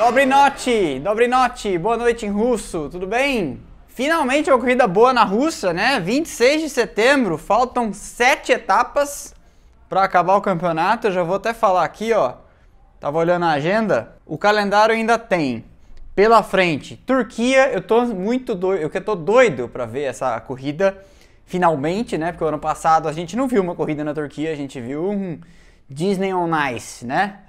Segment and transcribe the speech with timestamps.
[0.00, 0.24] Dobry
[1.28, 3.60] noite, boa noite em russo, tudo bem?
[3.86, 6.00] Finalmente uma corrida boa na Rússia, né?
[6.00, 9.34] 26 de setembro, faltam sete etapas
[9.90, 11.08] para acabar o campeonato.
[11.08, 12.36] Eu já vou até falar aqui, ó.
[12.98, 15.66] Tava olhando a agenda, o calendário ainda tem
[16.14, 17.70] pela frente Turquia.
[17.70, 20.96] Eu tô muito doido, eu que tô doido para ver essa corrida
[21.44, 22.32] finalmente, né?
[22.32, 25.10] Porque o ano passado a gente não viu uma corrida na Turquia, a gente viu
[25.10, 25.38] um
[25.90, 27.40] Disney on Ice, né?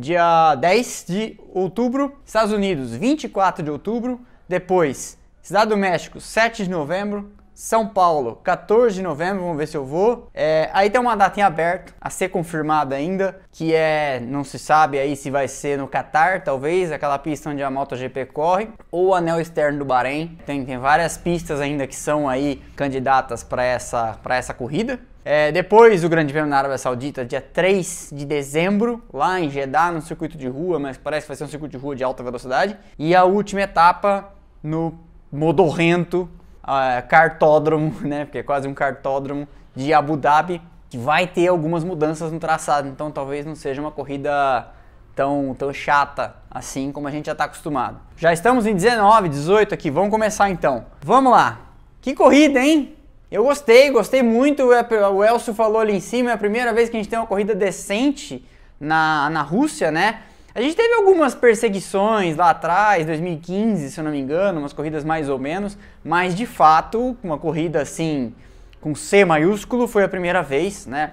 [0.00, 6.70] Dia 10 de outubro, Estados Unidos, 24 de outubro, depois Cidade do México, 7 de
[6.70, 10.28] novembro, são Paulo, 14 de novembro, vamos ver se eu vou.
[10.32, 14.60] É, aí tem uma data em aberto, a ser confirmada ainda, que é, não se
[14.60, 19.08] sabe aí se vai ser no Qatar, talvez, aquela pista onde a MotoGP corre, ou
[19.08, 20.38] o anel externo do Bahrein.
[20.46, 25.00] Tem, tem várias pistas ainda que são aí candidatas para essa, essa corrida.
[25.24, 29.92] É, depois o Grande Prêmio na Arábia Saudita, dia 3 de dezembro, lá em Jeddah,
[29.92, 32.22] no circuito de rua, mas parece que vai ser um circuito de rua de alta
[32.22, 32.76] velocidade.
[32.98, 34.98] E a última etapa no
[35.30, 36.28] Modorrento
[36.64, 38.24] uh, cartódromo, né?
[38.24, 42.88] Porque é quase um cartódromo de Abu Dhabi, que vai ter algumas mudanças no traçado.
[42.88, 44.66] Então talvez não seja uma corrida
[45.14, 47.98] tão, tão chata assim como a gente já está acostumado.
[48.16, 50.86] Já estamos em 19, 18 aqui, vamos começar então.
[51.02, 51.60] Vamos lá.
[52.00, 52.97] Que corrida, hein?
[53.30, 54.64] Eu gostei, gostei muito.
[54.64, 57.26] O Elcio falou ali em cima, é a primeira vez que a gente tem uma
[57.26, 58.42] corrida decente
[58.80, 60.20] na, na Rússia, né?
[60.54, 65.04] A gente teve algumas perseguições lá atrás, 2015, se eu não me engano, umas corridas
[65.04, 68.34] mais ou menos, mas de fato, uma corrida assim,
[68.80, 71.12] com C maiúsculo, foi a primeira vez, né?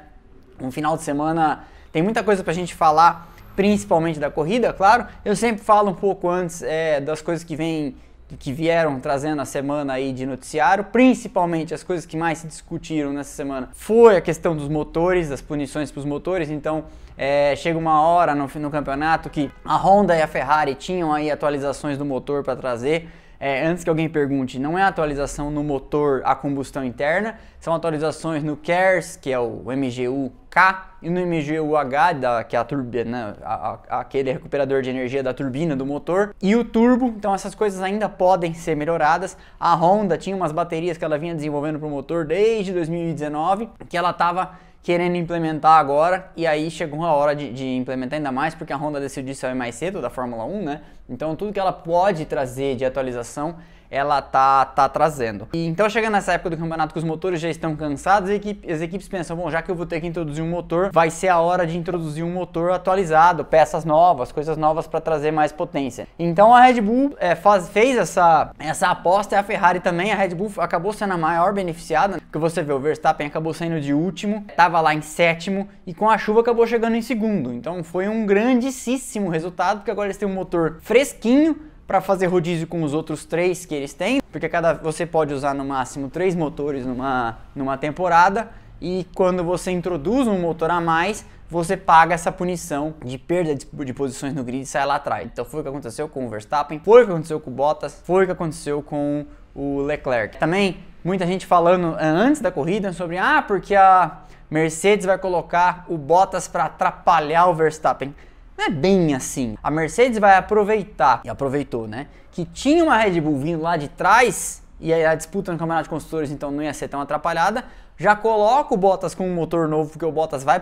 [0.59, 5.05] Um final de semana tem muita coisa pra gente falar, principalmente da corrida, claro.
[5.23, 7.97] Eu sempre falo um pouco antes é, das coisas que vêm
[8.39, 13.14] que vieram trazendo a semana aí de noticiário, principalmente as coisas que mais se discutiram
[13.14, 16.50] nessa semana foi a questão dos motores, das punições para os motores.
[16.50, 16.86] Então
[17.17, 21.31] é, chega uma hora no, no campeonato que a Honda e a Ferrari tinham aí
[21.31, 23.09] atualizações do motor para trazer.
[23.48, 28.44] É, antes que alguém pergunte, não é atualização no motor a combustão interna, são atualizações
[28.44, 33.36] no CARES, que é o MGU-K, e no MGU-H, da, que é a turbina, né,
[33.44, 37.54] a, a, aquele recuperador de energia da turbina do motor, e o turbo, então essas
[37.54, 39.38] coisas ainda podem ser melhoradas.
[39.60, 43.95] A Honda tinha umas baterias que ela vinha desenvolvendo para o motor desde 2019, que
[43.95, 44.54] ela estava
[44.85, 48.77] querendo implementar agora, e aí chegou a hora de, de, implementar ainda mais, porque a
[48.77, 50.81] Honda decidiu sair mais cedo da Fórmula 1, né?
[51.09, 53.55] Então tudo que ela pode trazer de atualização
[53.95, 55.48] ela tá, tá trazendo.
[55.54, 58.73] E então chegando nessa época do campeonato que os motores já estão cansados, as equipes,
[58.73, 61.30] as equipes pensam, bom, já que eu vou ter que introduzir um motor, vai ser
[61.30, 66.08] a hora de introduzir um motor atualizado, peças novas, coisas novas para trazer mais potência.
[66.20, 70.16] Então a Red Bull é, faz, fez essa, essa aposta e a Ferrari também, a
[70.16, 73.94] Red Bull acabou sendo a maior beneficiada, porque você vê, o Verstappen acabou saindo de
[73.94, 77.54] último, estava lá em sétimo e com a chuva acabou chegando em segundo.
[77.54, 81.56] Então foi um grandíssimo resultado, porque agora eles têm um motor fresquinho,
[81.87, 85.53] para fazer rodízio com os outros três que eles têm, porque cada você pode usar
[85.53, 88.49] no máximo três motores numa, numa temporada
[88.81, 93.65] e quando você introduz um motor a mais, você paga essa punição de perda de,
[93.65, 95.25] de posições no grid e sai lá atrás.
[95.31, 98.02] Então foi o que aconteceu com o Verstappen, foi o que aconteceu com o Bottas,
[98.03, 100.37] foi o que aconteceu com o Leclerc.
[100.37, 105.85] Também muita gente falando eh, antes da corrida sobre ah, porque a Mercedes vai colocar
[105.87, 108.13] o Bottas para atrapalhar o Verstappen.
[108.58, 109.58] Não é bem assim.
[109.61, 112.08] A Mercedes vai aproveitar, e aproveitou, né?
[112.32, 115.89] Que tinha uma Red Bull vindo lá de trás, e a disputa no Campeonato de
[115.89, 117.65] Construtores então não ia ser tão atrapalhada.
[117.98, 120.61] Já coloca o Bottas com um motor novo, porque o Bottas vai,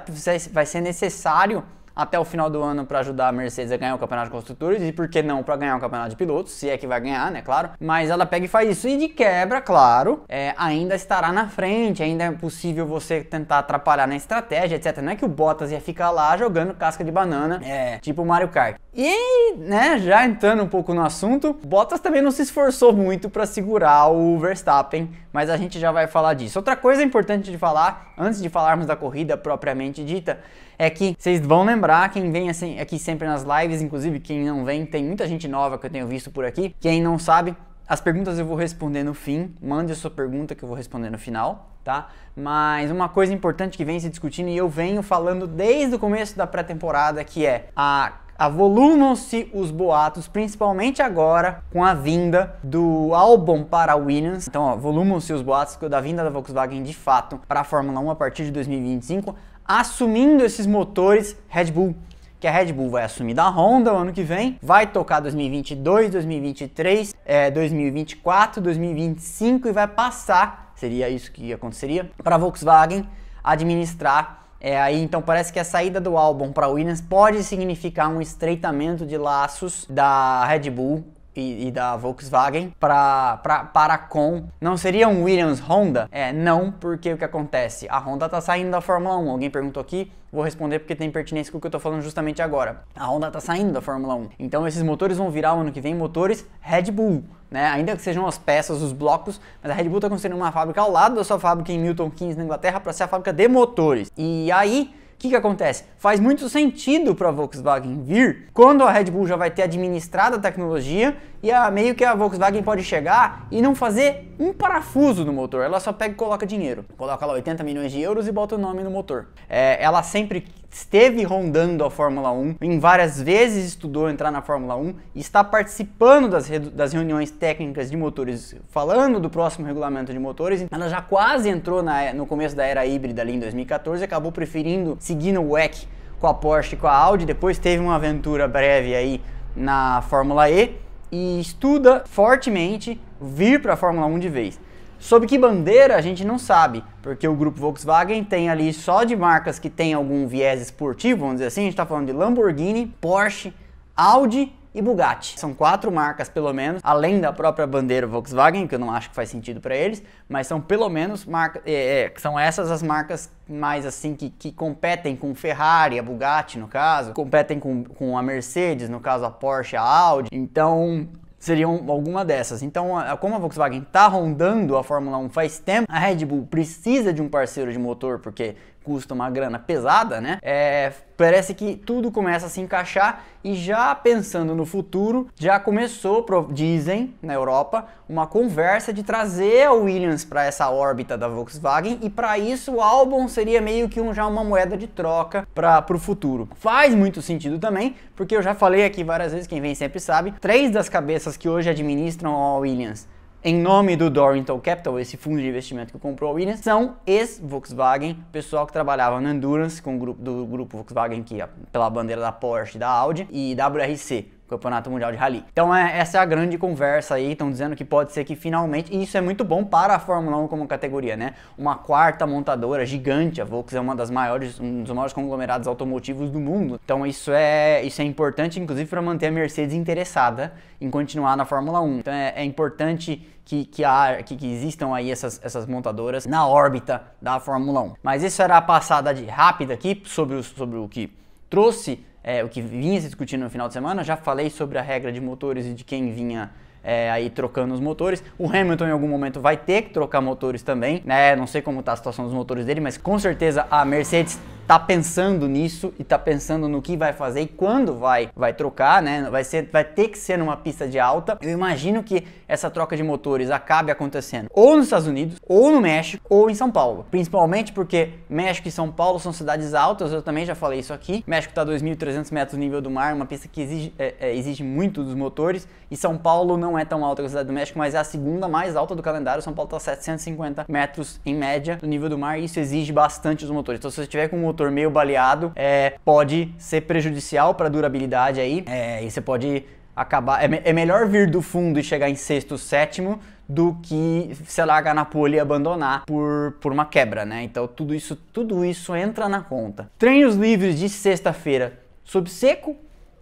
[0.51, 1.63] vai ser necessário
[1.95, 4.81] até o final do ano para ajudar a Mercedes a ganhar o campeonato de construtores
[4.81, 7.31] e por que não para ganhar o campeonato de pilotos, se é que vai ganhar,
[7.31, 7.69] né, claro.
[7.79, 12.01] Mas ela pega e faz isso e de quebra, claro, é, ainda estará na frente,
[12.01, 14.97] ainda é possível você tentar atrapalhar na estratégia, etc.
[14.97, 18.49] Não é que o Bottas ia ficar lá jogando casca de banana, é, tipo Mario
[18.49, 18.75] Kart.
[18.95, 23.45] E, né, já entrando um pouco no assunto, Bottas também não se esforçou muito para
[23.45, 26.59] segurar o Verstappen, mas a gente já vai falar disso.
[26.59, 30.39] Outra coisa importante de falar, antes de falarmos da corrida propriamente dita,
[30.77, 34.63] é que vocês vão lembrar, quem vem assim, aqui sempre nas lives, inclusive quem não
[34.63, 36.75] vem, tem muita gente nova que eu tenho visto por aqui.
[36.79, 37.55] Quem não sabe,
[37.87, 39.53] as perguntas eu vou responder no fim.
[39.61, 42.09] Mande a sua pergunta que eu vou responder no final, tá?
[42.35, 46.37] Mas uma coisa importante que vem se discutindo e eu venho falando desde o começo
[46.37, 53.63] da pré-temporada que é a avolumam-se os boatos, principalmente agora com a vinda do álbum
[53.63, 54.47] para a Williams.
[54.47, 58.15] Então, avolumam-se os boatos da vinda da Volkswagen de fato para a Fórmula 1 a
[58.15, 61.95] partir de 2025 assumindo esses motores Red Bull.
[62.39, 66.11] Que a Red Bull vai assumir da Honda o ano que vem, vai tocar 2022,
[66.11, 73.07] 2023, é, 2024, 2025 e vai passar, seria isso que aconteceria, para a Volkswagen
[73.43, 78.21] administrar É, aí então parece que a saída do álbum para Williams pode significar um
[78.21, 81.03] estreitamento de laços da Red Bull
[81.35, 84.45] e, e, da Volkswagen pra, pra, para com.
[84.59, 86.07] Não seria um Williams Honda?
[86.11, 87.87] É, não, porque o que acontece?
[87.89, 89.29] A Honda tá saindo da Fórmula 1.
[89.29, 92.41] Alguém perguntou aqui, vou responder porque tem pertinência com o que eu tô falando justamente
[92.41, 92.81] agora.
[92.95, 94.29] A Honda tá saindo da Fórmula 1.
[94.39, 97.23] Então esses motores vão virar ano que vem motores Red Bull.
[97.49, 97.67] Né?
[97.67, 100.81] Ainda que sejam as peças, os blocos, mas a Red Bull está construindo uma fábrica
[100.81, 103.47] ao lado da sua fábrica em Milton Keynes, na Inglaterra, para ser a fábrica de
[103.47, 104.11] motores.
[104.17, 104.91] E aí,
[105.23, 105.85] que, que acontece?
[105.97, 110.35] Faz muito sentido para a Volkswagen vir quando a Red Bull já vai ter administrado
[110.35, 115.23] a tecnologia e a, meio que a Volkswagen pode chegar e não fazer um parafuso
[115.23, 115.63] no motor.
[115.63, 116.83] Ela só pega e coloca dinheiro.
[116.97, 119.27] Coloca lá 80 milhões de euros e bota o nome no motor.
[119.47, 124.75] É, ela sempre esteve rondando a Fórmula 1, em várias vezes estudou entrar na Fórmula
[124.75, 130.17] 1 e está participando das, das reuniões técnicas de motores, falando do próximo regulamento de
[130.17, 130.65] motores.
[130.71, 134.31] Ela já quase entrou na, no começo da era híbrida ali em 2014 e acabou
[134.31, 135.87] preferindo seguir no WEC
[136.19, 137.25] com a Porsche e com a Audi.
[137.25, 139.21] Depois teve uma aventura breve aí
[139.55, 140.75] na Fórmula E
[141.11, 144.59] e estuda fortemente vir para a Fórmula 1 de vez.
[145.03, 149.17] Sob que bandeira a gente não sabe, porque o grupo Volkswagen tem ali só de
[149.17, 152.87] marcas que tem algum viés esportivo, vamos dizer assim, a gente está falando de Lamborghini,
[153.01, 153.53] Porsche,
[153.97, 155.37] Audi e Bugatti.
[155.37, 159.15] São quatro marcas, pelo menos, além da própria bandeira Volkswagen, que eu não acho que
[159.15, 163.29] faz sentido para eles, mas são pelo menos marcas, é, é, são essas as marcas
[163.45, 168.23] mais assim que, que competem com Ferrari, a Bugatti no caso, competem com, com a
[168.23, 170.29] Mercedes, no caso a Porsche, a Audi.
[170.31, 171.09] Então,
[171.43, 172.63] seriam alguma dessas.
[172.63, 177.11] Então, como a Volkswagen está rondando a Fórmula 1 faz tempo, a Red Bull precisa
[177.11, 180.39] de um parceiro de motor porque custa uma grana pesada, né?
[180.41, 186.25] É, parece que tudo começa a se encaixar e já pensando no futuro, já começou,
[186.51, 192.09] dizem na Europa, uma conversa de trazer a Williams para essa órbita da Volkswagen e
[192.09, 195.99] para isso o álbum seria meio que um, já uma moeda de troca para o
[195.99, 196.49] futuro.
[196.55, 200.33] Faz muito sentido também, porque eu já falei aqui várias vezes, quem vem sempre sabe,
[200.39, 203.07] três das cabeças que hoje administram a Williams
[203.43, 208.17] em nome do Dorrington Capital, esse fundo de investimento que comprou a Williams, são ex-Volkswagen,
[208.31, 212.31] pessoal que trabalhava no Endurance, com o grupo, do grupo Volkswagen, que pela bandeira da
[212.31, 215.43] Porsche, da Audi, e WRC, Campeonato Mundial de Rally.
[215.51, 218.93] Então é, essa é a grande conversa aí, estão dizendo que pode ser que finalmente,
[218.93, 221.33] e isso é muito bom para a Fórmula 1 como categoria, né?
[221.57, 226.29] Uma quarta montadora gigante, a Volkswagen é uma das maiores, um dos maiores conglomerados automotivos
[226.29, 226.79] do mundo.
[226.83, 231.45] Então isso é, isso é importante, inclusive, para manter a Mercedes interessada em continuar na
[231.45, 231.99] Fórmula 1.
[231.99, 236.47] Então é, é importante que, que, há, que, que, existam aí essas, essas montadoras na
[236.47, 237.93] órbita da Fórmula 1.
[238.01, 241.11] Mas isso era a passada de rápida aqui sobre o, sobre o que
[241.49, 244.03] trouxe é, o que vinha se discutindo no final de semana.
[244.03, 246.51] Já falei sobre a regra de motores e de quem vinha
[246.83, 248.23] é, aí trocando os motores.
[248.37, 251.35] O Hamilton em algum momento vai ter que trocar motores também, né?
[251.35, 254.79] Não sei como está a situação dos motores dele, mas com certeza a Mercedes tá
[254.79, 259.27] pensando nisso e tá pensando no que vai fazer e quando vai vai trocar, né?
[259.29, 261.37] Vai ser vai ter que ser numa pista de alta.
[261.41, 265.81] Eu imagino que essa troca de motores acabe acontecendo ou nos Estados Unidos, ou no
[265.81, 267.05] México, ou em São Paulo.
[267.09, 271.23] Principalmente porque México e São Paulo são cidades altas, eu também já falei isso aqui.
[271.27, 275.03] México a 2.300 metros nível do mar, uma pista que exige, é, é, exige muito
[275.03, 277.95] dos motores, e São Paulo não é tão alta que a cidade do México, mas
[277.95, 279.41] é a segunda mais alta do calendário.
[279.41, 282.91] São Paulo está a 750 metros em média do nível do mar, e isso exige
[282.91, 283.79] bastante dos motores.
[283.79, 287.69] Então, se você tiver com um motor meio baleado, é, pode ser prejudicial para a
[287.69, 289.63] durabilidade aí, é, e você pode
[289.95, 290.43] acabar.
[290.43, 294.95] É, é, melhor vir do fundo e chegar em sexto, sétimo do que se largar
[294.95, 297.43] na pole e abandonar por, por uma quebra, né?
[297.43, 299.91] Então tudo isso, tudo isso entra na conta.
[299.97, 302.75] Treinos livres de sexta-feira sob seco.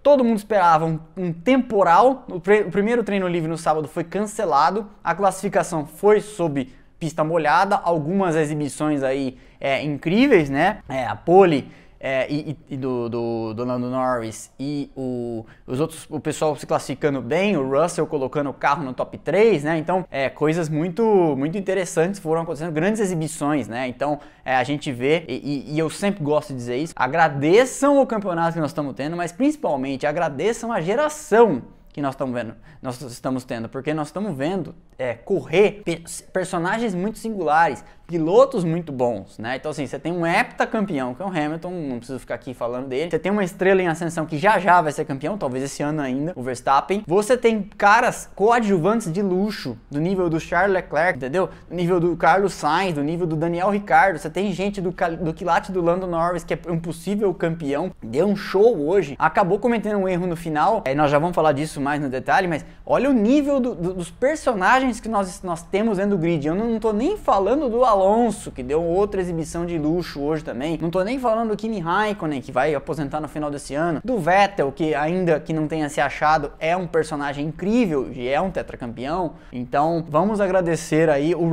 [0.03, 2.25] Todo mundo esperava um, um temporal.
[2.29, 4.87] O, pre, o primeiro treino livre no sábado foi cancelado.
[5.03, 10.79] A classificação foi sob pista molhada, algumas exibições aí é, incríveis, né?
[10.87, 16.07] É, a pole é, e, e, do, do, do Lando Norris e o, os outros,
[16.09, 19.77] o pessoal se classificando bem, o Russell colocando o carro no top 3, né?
[19.77, 21.03] Então, é, coisas muito,
[21.37, 23.87] muito interessantes foram acontecendo, grandes exibições, né?
[23.87, 28.07] Então, é, a gente vê, e, e, eu sempre gosto de dizer isso, agradeçam o
[28.07, 31.61] campeonato que nós estamos tendo, mas principalmente agradeçam a geração
[31.93, 35.83] que nós estamos vendo, nós estamos tendo, porque nós estamos vendo é, correr
[36.31, 39.55] personagens muito singulares, pilotos muito bons, né?
[39.55, 42.87] Então assim, você tem um heptacampeão que é o Hamilton, não preciso ficar aqui falando
[42.87, 43.09] dele.
[43.09, 46.01] Você tem uma estrela em ascensão que já já vai ser campeão, talvez esse ano
[46.01, 47.03] ainda, o Verstappen.
[47.07, 51.49] Você tem caras coadjuvantes de luxo, do nível do Charles Leclerc, entendeu?
[51.69, 54.19] Do nível do Carlos Sainz, do nível do Daniel Ricciardo.
[54.19, 57.91] Você tem gente do, do quilate do Lando Norris, que é um possível campeão.
[58.03, 59.15] Deu um show hoje.
[59.17, 60.81] Acabou cometendo um erro no final.
[60.85, 63.93] É, nós já vamos falar disso mais no detalhe, mas olha o nível do, do,
[63.93, 66.47] dos personagens que nós, nós temos dentro do grid.
[66.47, 70.77] Eu não, tô nem falando do Alonso que deu outra exibição de luxo hoje também.
[70.81, 74.17] Não tô nem falando do Kimi Raikkonen, que vai aposentar no final desse ano, do
[74.17, 78.51] Vettel, que ainda que não tenha se achado, é um personagem incrível e é um
[78.51, 79.33] tetracampeão.
[79.51, 81.51] Então, vamos agradecer aí o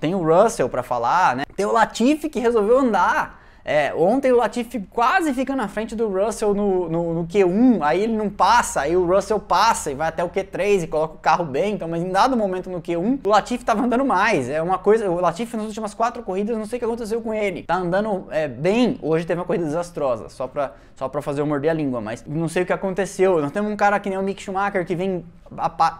[0.00, 1.44] tem o Russell para falar, né?
[1.56, 6.08] Tem o Latifi que resolveu andar é, ontem o Latifi quase fica na frente do
[6.08, 10.08] Russell no, no, no, Q1, aí ele não passa, aí o Russell passa e vai
[10.08, 13.20] até o Q3 e coloca o carro bem, então, mas em dado momento no Q1,
[13.22, 16.66] o Latifi tava andando mais, é uma coisa, o Latifi nas últimas quatro corridas, não
[16.66, 20.28] sei o que aconteceu com ele, tá andando é, bem, hoje teve uma corrida desastrosa,
[20.28, 23.40] só pra, só pra fazer eu morder a língua, mas não sei o que aconteceu,
[23.40, 25.24] nós temos um cara que nem o Mick Schumacher que vem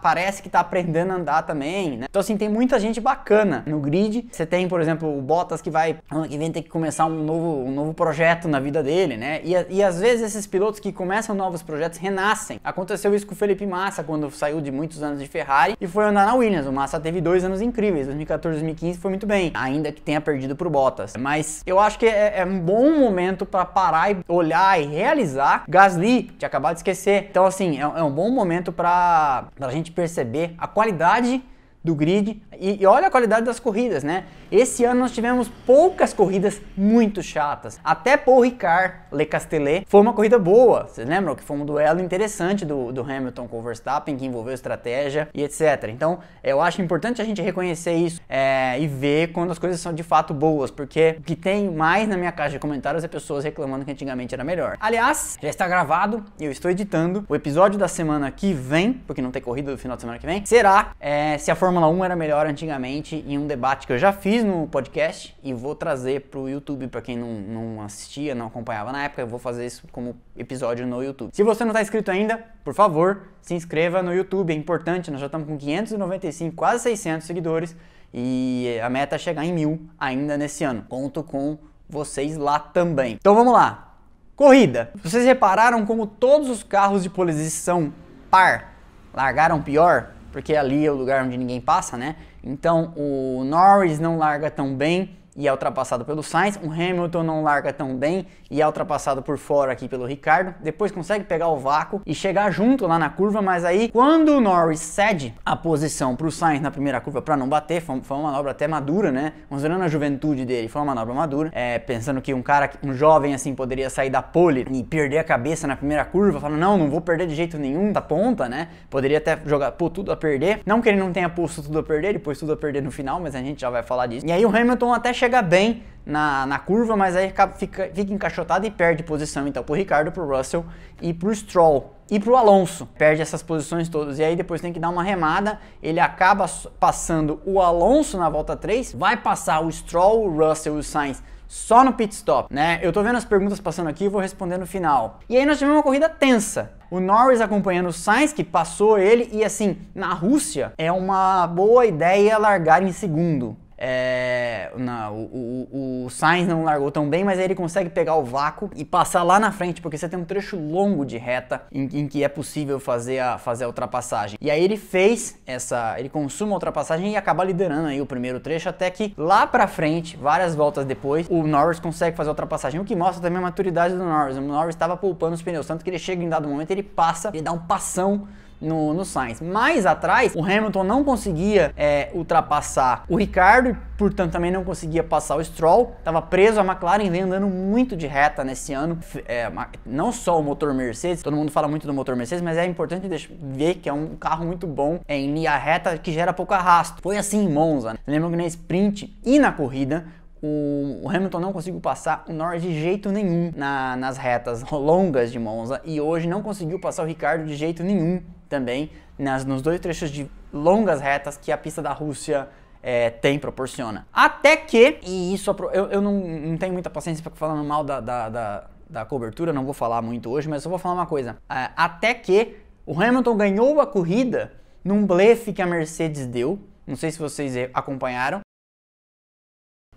[0.03, 2.07] parece que tá aprendendo a andar também, né?
[2.09, 4.27] Então assim, tem muita gente bacana no grid.
[4.31, 7.25] Você tem, por exemplo, o Bottas que vai ano que vem ter que começar um
[7.25, 9.41] novo, um novo projeto na vida dele, né?
[9.45, 12.61] E, e às vezes esses pilotos que começam novos projetos renascem.
[12.63, 16.05] Aconteceu isso com o Felipe Massa quando saiu de muitos anos de Ferrari e foi
[16.05, 16.67] andar na Williams.
[16.67, 20.21] O Massa teve dois anos incríveis, 2014 e 2015 foi muito bem, ainda que tenha
[20.21, 21.15] perdido pro Bottas.
[21.19, 25.65] Mas eu acho que é, é um bom momento para parar e olhar e realizar.
[25.69, 27.29] Gasly, tinha acabado de esquecer.
[27.31, 31.43] Então assim, é, é um bom momento para para a gente perceber a qualidade
[31.83, 34.25] do grid e, e, olha a qualidade das corridas, né?
[34.53, 37.81] Esse ano nós tivemos poucas corridas muito chatas.
[37.83, 40.87] Até Paul Ricard Le Castellet foi uma corrida boa.
[40.87, 44.53] Vocês lembram que foi um duelo interessante do, do Hamilton com o Verstappen, que envolveu
[44.53, 45.89] estratégia e etc.
[45.89, 49.95] Então eu acho importante a gente reconhecer isso é, e ver quando as coisas são
[49.95, 53.45] de fato boas, porque o que tem mais na minha caixa de comentários é pessoas
[53.45, 54.77] reclamando que antigamente era melhor.
[54.81, 57.25] Aliás, já está gravado e eu estou editando.
[57.29, 60.27] O episódio da semana que vem, porque não tem corrida do final de semana que
[60.27, 63.99] vem, será é, se a Fórmula 1 era melhor antigamente em um debate que eu
[63.99, 68.35] já fiz no podcast e vou trazer para o YouTube para quem não, não assistia,
[68.35, 69.23] não acompanhava na época.
[69.23, 71.31] Eu vou fazer isso como episódio no YouTube.
[71.33, 74.53] Se você não está inscrito ainda, por favor, se inscreva no YouTube.
[74.53, 77.77] É importante, nós já estamos com 595, quase 600 seguidores
[78.13, 80.85] e a meta é chegar em mil ainda nesse ano.
[80.89, 81.59] Conto com
[81.89, 83.15] vocês lá também.
[83.21, 83.95] Então vamos lá.
[84.35, 84.91] Corrida.
[85.03, 87.93] Vocês repararam como todos os carros de posição
[88.31, 88.71] par
[89.13, 90.13] largaram pior?
[90.33, 92.17] Porque ali é o lugar onde ninguém passa, né?
[92.43, 96.59] Então o Norris não larga tão bem, e é ultrapassado pelo Sainz.
[96.63, 100.55] O Hamilton não larga tão bem e é ultrapassado por fora aqui pelo Ricardo.
[100.63, 104.41] Depois consegue pegar o vácuo e chegar junto lá na curva, mas aí quando o
[104.41, 108.17] Norris cede a posição para o Sainz na primeira curva para não bater, foi, foi,
[108.17, 109.33] uma manobra até madura, né?
[109.49, 111.51] Considerando a juventude dele, foi uma manobra madura.
[111.53, 115.25] É, pensando que um cara, um jovem assim, poderia sair da pole e perder a
[115.25, 118.69] cabeça na primeira curva, falando, não, não vou perder de jeito nenhum da ponta, né?
[118.89, 120.61] Poderia até jogar, pôr tudo a perder.
[120.67, 122.91] Não que ele não tenha posto tudo a perder, ele pôs tudo a perder no
[122.91, 124.27] final, mas a gente já vai falar disso.
[124.27, 128.67] E aí o Hamilton até chega bem na, na curva, mas aí fica, fica encaixotado
[128.67, 130.65] e perde posição então pro Ricardo, pro Russell
[131.01, 131.95] e pro Stroll.
[132.11, 134.19] E pro Alonso, perde essas posições todas.
[134.19, 135.61] E aí depois tem que dar uma remada.
[135.81, 136.47] Ele acaba
[136.81, 141.23] passando o Alonso na volta 3, vai passar o Stroll, o Russell e o Sainz
[141.47, 142.79] só no pit stop, né?
[142.81, 145.19] Eu tô vendo as perguntas passando aqui e vou responder no final.
[145.29, 146.73] E aí nós tivemos uma corrida tensa.
[146.89, 151.85] O Norris acompanhando o Sainz, que passou ele, e assim, na Rússia é uma boa
[151.87, 153.57] ideia largar em segundo.
[153.83, 158.71] É, o, o, o, Sainz não largou tão bem, mas ele consegue pegar o vácuo
[158.77, 162.07] e passar lá na frente, porque você tem um trecho longo de reta em, em,
[162.07, 164.39] que é possível fazer a, fazer a ultrapassagem.
[164.39, 168.39] E aí ele fez essa, ele consuma a ultrapassagem e acaba liderando aí o primeiro
[168.39, 172.79] trecho, até que lá pra frente, várias voltas depois, o Norris consegue fazer a ultrapassagem,
[172.79, 174.37] o que mostra também a maturidade do Norris.
[174.37, 177.31] O Norris estava poupando os pneus, tanto que ele chega em dado momento, ele passa,
[177.33, 178.29] ele dá um passão
[178.61, 179.41] no, no Sainz.
[179.41, 185.37] Mais atrás, o Hamilton não conseguia é, ultrapassar o Ricardo, portanto também não conseguia passar
[185.37, 185.95] o Stroll.
[185.99, 188.99] Estava preso, a McLaren vem andando muito de reta nesse ano.
[189.27, 189.51] É,
[189.87, 193.09] não só o motor Mercedes, todo mundo fala muito do motor Mercedes, mas é importante
[193.41, 197.01] ver que é um carro muito bom é, em linha reta que gera pouco arrasto.
[197.03, 197.93] Foi assim em Monza.
[197.93, 197.99] Né?
[198.07, 200.05] Lembra que na sprint e na corrida
[200.43, 205.39] o, Hamilton não conseguiu passar o Norris de jeito nenhum na, nas retas longas de
[205.39, 209.81] Monza e hoje não conseguiu passar o Ricardo de jeito nenhum também nas, nos dois
[209.81, 212.49] trechos de longas retas que a pista da Rússia
[212.83, 214.07] é, tem, proporciona.
[214.13, 218.01] Até que, e isso eu, eu não, não tenho muita paciência para falando mal da,
[218.01, 221.39] da, da, da, cobertura, não vou falar muito hoje, mas eu vou falar uma coisa.
[221.49, 224.53] É, até que o Hamilton ganhou a corrida
[224.85, 228.41] num blefe que a Mercedes deu, não sei se vocês acompanharam,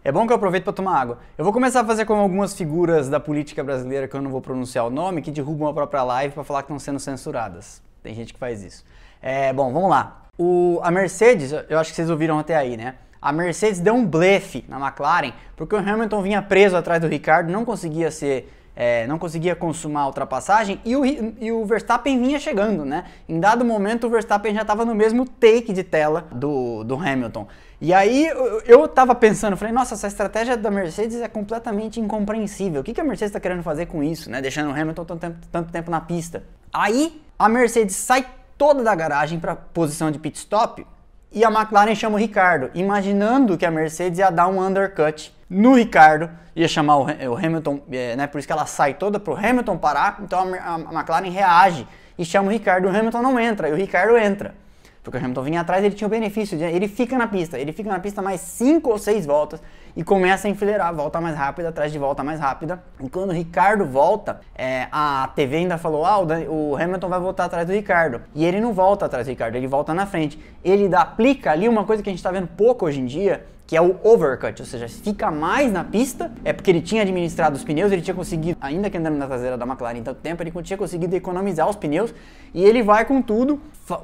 [0.06, 1.20] é bom que eu aproveito para tomar água.
[1.38, 4.42] Eu vou começar a fazer como algumas figuras da política brasileira que eu não vou
[4.42, 7.82] pronunciar o nome, que derrubam a própria live para falar que estão sendo censuradas.
[8.04, 8.84] Tem gente que faz isso.
[9.22, 10.28] É, bom, vamos lá.
[10.38, 12.96] O, a Mercedes, eu acho que vocês ouviram até aí, né?
[13.22, 17.50] A Mercedes deu um blefe na McLaren, porque o Hamilton vinha preso atrás do Ricardo,
[17.52, 22.40] não conseguia ser é, não conseguia consumar a ultrapassagem e o, e o Verstappen vinha
[22.40, 23.06] chegando, né?
[23.30, 27.48] Em dado momento o Verstappen já estava no mesmo take de tela do, do Hamilton.
[27.80, 28.30] E aí
[28.66, 32.82] eu tava pensando, falei, nossa, essa estratégia da Mercedes é completamente incompreensível.
[32.82, 34.42] O que, que a Mercedes está querendo fazer com isso, né?
[34.42, 36.44] Deixando o Hamilton tanto tempo, tanto tempo na pista.
[36.72, 38.26] Aí a Mercedes sai
[38.58, 40.86] toda da garagem para posição de pit stop
[41.32, 45.76] e a McLaren chama o Ricardo, imaginando que a Mercedes ia dar um undercut no
[45.76, 49.38] Ricardo, ia chamar o, Hamilton, é, né, por isso que ela sai toda para o
[49.38, 53.72] Hamilton parar, então a, McLaren reage e chama o Ricardo, o Hamilton não entra, e
[53.72, 54.56] o Ricardo entra.
[55.04, 57.74] Porque o Hamilton vinha atrás, ele tinha o benefício, de, ele fica na pista, ele
[57.74, 59.62] fica na pista mais 5 ou 6 voltas
[59.98, 62.82] e começa a enfileirar, volta mais rápida, atrás de volta mais rápida.
[63.02, 67.46] E quando o Ricardo volta, é, a TV ainda falou, ah, o, Hamilton vai voltar
[67.46, 68.22] atrás do Ricardo.
[68.34, 70.40] E ele não volta atrás do Ricardo, ele volta na frente.
[70.64, 73.78] Ele aplica ali uma coisa que a gente está vendo pouco hoje em dia, que
[73.78, 77.64] é o overcut, ou seja, fica mais na pista, é porque ele tinha administrado os
[77.64, 80.78] pneus, ele tinha conseguido, ainda que andando na traseira da McLaren tanto tempo, ele tinha
[80.78, 82.14] conseguido economizar os pneus
[82.54, 83.60] e ele vai com tudo.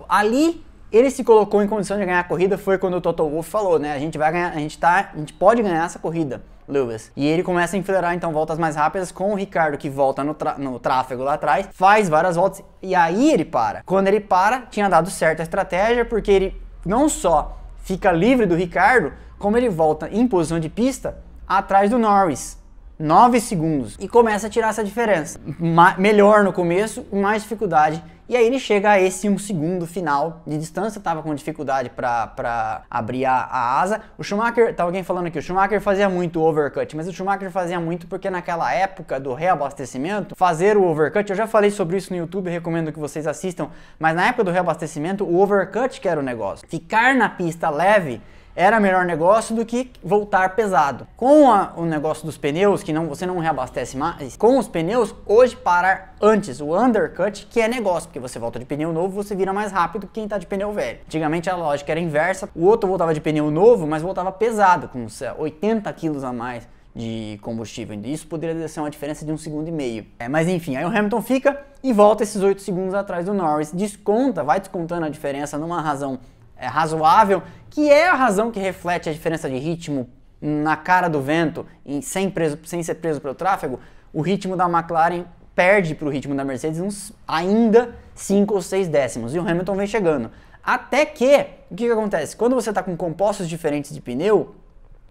[0.10, 3.48] Ali ele se colocou em condição de ganhar a corrida foi quando o Toto Wolff
[3.48, 3.94] falou, né?
[3.94, 7.12] A gente vai ganhar, a gente tá, a gente pode ganhar essa corrida, Lewis.
[7.16, 10.36] E ele começa a enfileirar então voltas mais rápidas com o Ricardo que volta no,
[10.58, 13.84] no tráfego lá atrás, faz várias voltas e aí ele para.
[13.86, 18.56] Quando ele para, tinha dado certo a estratégia porque ele não só fica livre do
[18.56, 21.18] Ricardo, como ele volta em posição de pista
[21.48, 22.60] atrás do Norris.
[23.00, 25.40] 9 segundos e começa a tirar essa diferença.
[25.58, 30.44] Ma melhor no começo, mais dificuldade e aí ele chega a esse um segundo final
[30.46, 34.02] de distância, tava com dificuldade para abrir a, a, asa.
[34.20, 37.80] O Schumacher, tá alguém falando aqui, o Schumacher fazia muito overcut, mas o Schumacher fazia
[37.80, 42.20] muito porque naquela época do reabastecimento, fazer o overcut, eu já falei sobre isso no
[42.20, 46.24] YouTube, recomendo que vocês assistam, mas na época do reabastecimento, o overcut que era o
[46.24, 46.68] negócio.
[46.68, 48.22] Ficar na pista leve
[48.56, 51.08] era melhor negócio do que voltar pesado.
[51.16, 55.14] Com a, o negócio dos pneus, que não, você não reabastece mais, com os pneus,
[55.26, 59.36] hoje parar antes, o undercut, que é negócio, porque você volta de pneu novo, você
[59.36, 61.00] vira mais rápido que quem está de pneu velho.
[61.06, 65.06] Antigamente a lógica era inversa, o outro voltava de pneu novo, mas voltava pesado, com
[65.38, 68.00] 80 quilos a mais de combustível.
[68.04, 70.06] Isso poderia ser uma diferença de um segundo e meio.
[70.18, 73.72] É, mas enfim, aí o Hamilton fica e volta esses 8 segundos atrás do Norris.
[73.72, 76.20] Desconta, vai descontando a diferença numa razão
[76.60, 80.10] é, razoável, que é a razão que reflete a diferença de ritmo
[80.42, 83.80] na cara do vento, em, sem, preso, sem ser preso pelo tráfego,
[84.14, 88.88] o ritmo da McLaren perde para o ritmo da Mercedes uns ainda 5 ou 6
[88.88, 89.36] décimos.
[89.36, 90.32] E o Hamilton vem chegando.
[90.64, 92.36] Até que, o que, que acontece?
[92.36, 94.56] Quando você está com compostos diferentes de pneu,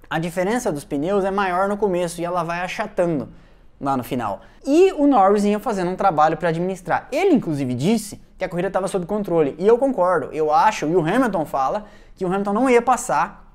[0.09, 3.29] a diferença dos pneus é maior no começo e ela vai achatando
[3.81, 4.41] lá no final.
[4.65, 7.09] E o Norris ia fazendo um trabalho para administrar.
[7.13, 9.57] Ele, inclusive, disse que a corrida estava sob controle.
[9.59, 10.29] E eu concordo.
[10.33, 13.49] Eu acho, e o Hamilton fala, que o Hamilton não ia passar,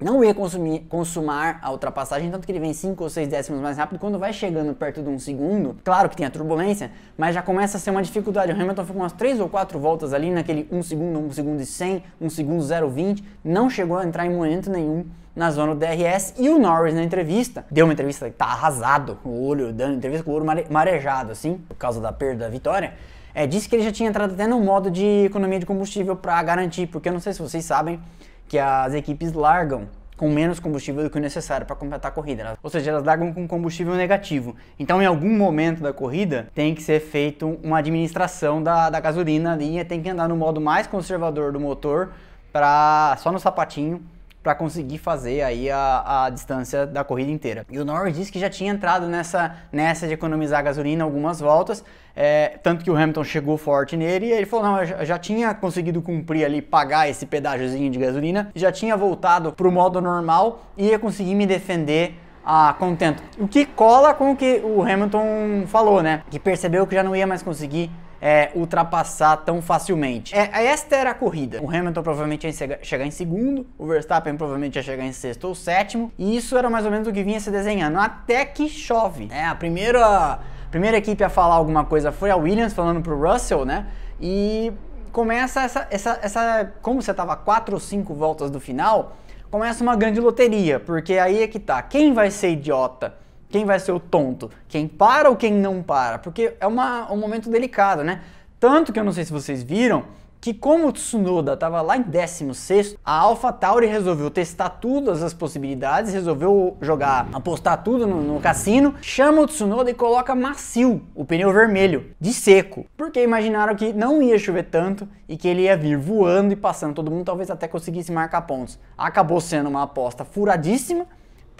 [0.00, 3.76] não ia consumir, consumar a ultrapassagem, tanto que ele vem 5 ou 6 décimos mais
[3.76, 3.98] rápido.
[3.98, 7.76] Quando vai chegando perto de um segundo, claro que tem a turbulência, mas já começa
[7.76, 8.50] a ser uma dificuldade.
[8.50, 11.66] O Hamilton ficou umas 3 ou 4 voltas ali naquele 1 segundo, 1 segundo e
[11.66, 15.04] 100, 1 segundo 0,20, não chegou a entrar em momento nenhum
[15.36, 19.18] na zona do DRS e o Norris na entrevista, deu uma entrevista que tá arrasado,
[19.22, 22.94] o olho dando entrevista com o olho marejado assim, por causa da perda da vitória.
[23.34, 26.42] É, disse que ele já tinha entrado até no modo de economia de combustível para
[26.42, 28.00] garantir, porque eu não sei se vocês sabem
[28.48, 29.88] que as equipes largam
[30.20, 32.44] com menos combustível do que o necessário para completar a corrida.
[32.44, 32.54] Né?
[32.62, 34.54] Ou seja, elas largam com combustível negativo.
[34.78, 39.54] Então, em algum momento da corrida, tem que ser feito uma administração da, da gasolina
[39.54, 42.10] ali, tem que andar no modo mais conservador do motor,
[42.52, 44.02] para só no sapatinho,
[44.42, 47.66] para conseguir fazer aí a, a distância da corrida inteira.
[47.70, 51.84] E o Norris disse que já tinha entrado nessa, nessa de economizar gasolina algumas voltas,
[52.16, 55.54] é, tanto que o Hamilton chegou forte nele e ele falou, não, eu já, tinha
[55.54, 60.64] conseguido cumprir ali, pagar esse pedágiozinho de gasolina, já tinha voltado para o modo normal
[60.76, 63.22] e ia conseguir me defender a contento.
[63.38, 66.22] O que cola com o que o Hamilton falou, né?
[66.30, 70.34] Que percebeu que já não ia mais conseguir é, ultrapassar tão facilmente.
[70.36, 71.60] É, esta era a corrida.
[71.62, 75.54] O Hamilton provavelmente ia chegar em segundo, o Verstappen provavelmente ia chegar em sexto ou
[75.54, 79.28] sétimo, e isso era mais ou menos o que vinha se desenhando, até que chove.
[79.30, 80.38] É, a primeira, a
[80.70, 83.86] primeira equipe a falar alguma coisa foi a Williams falando pro Russell, né?
[84.20, 84.72] E
[85.10, 89.16] começa essa, essa, essa como você tava quatro ou cinco voltas do final,
[89.50, 93.14] começa uma grande loteria, porque aí é que tá, quem vai ser idiota?
[93.50, 94.48] Quem vai ser o tonto?
[94.68, 96.18] Quem para ou quem não para?
[96.18, 98.22] Porque é uma, um momento delicado, né?
[98.60, 100.04] Tanto que eu não sei se vocês viram,
[100.40, 106.12] que como o Tsunoda estava lá em 16, a AlphaTauri resolveu testar todas as possibilidades,
[106.12, 111.52] resolveu jogar, apostar tudo no, no, cassino, chama o Tsunoda e coloca macio o pneu
[111.52, 115.98] vermelho, de seco, porque imaginaram que não ia chover tanto e que ele ia vir
[115.98, 118.78] voando e passando todo mundo, talvez até conseguisse marcar pontos.
[118.96, 121.06] Acabou sendo uma aposta furadíssima,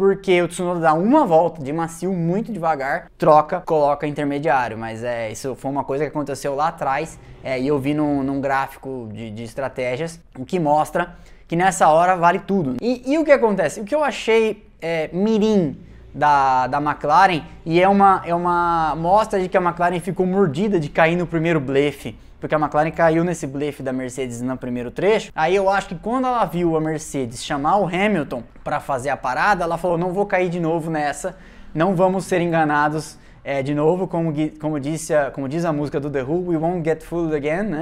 [0.00, 4.78] porque o Tsunoda dá uma volta de macio muito devagar, troca, coloca intermediário.
[4.78, 8.22] Mas é, isso foi uma coisa que aconteceu lá atrás é, e eu vi num,
[8.22, 12.76] num gráfico de, de estratégias, o que mostra que nessa hora vale tudo.
[12.80, 13.78] E, e o que acontece?
[13.78, 15.76] O que eu achei é, mirim
[16.14, 20.80] da, da McLaren e é uma, é uma mostra de que a McLaren ficou mordida
[20.80, 24.90] de cair no primeiro blefe porque a McLaren caiu nesse blefe da Mercedes no primeiro
[24.90, 25.30] trecho.
[25.34, 29.16] Aí eu acho que quando ela viu a Mercedes chamar o Hamilton para fazer a
[29.16, 31.36] parada, ela falou: não vou cair de novo nessa,
[31.74, 35.98] não vamos ser enganados é, de novo, como, como, disse a, como diz a música
[35.98, 37.78] do The Who, we won't get fooled again, né?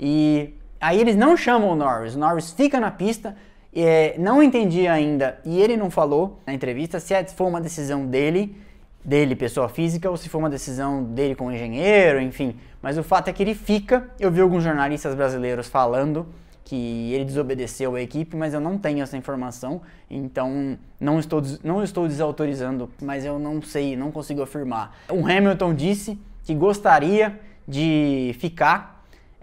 [0.00, 3.36] E aí eles não chamam o Norris, o Norris fica na pista,
[3.74, 8.06] é, não entendi ainda, e ele não falou na entrevista se é, foi uma decisão
[8.06, 8.56] dele,
[9.04, 12.56] dele, pessoa física, ou se foi uma decisão dele como engenheiro, enfim.
[12.80, 14.08] Mas o fato é que ele fica.
[14.18, 16.26] Eu vi alguns jornalistas brasileiros falando
[16.64, 21.82] que ele desobedeceu a equipe, mas eu não tenho essa informação, então não estou, não
[21.82, 24.96] estou desautorizando, mas eu não sei, não consigo afirmar.
[25.10, 28.92] O Hamilton disse que gostaria de ficar